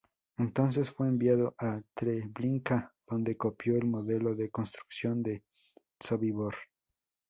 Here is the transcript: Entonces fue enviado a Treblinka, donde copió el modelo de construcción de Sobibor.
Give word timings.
Entonces 0.39 0.89
fue 0.89 1.07
enviado 1.09 1.53
a 1.59 1.79
Treblinka, 1.93 2.91
donde 3.07 3.37
copió 3.37 3.75
el 3.77 3.85
modelo 3.85 4.33
de 4.33 4.49
construcción 4.49 5.21
de 5.21 5.43
Sobibor. 5.99 6.55